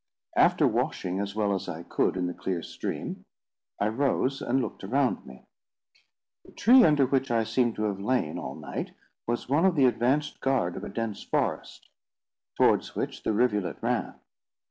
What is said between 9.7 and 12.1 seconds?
the advanced guard of a dense forest,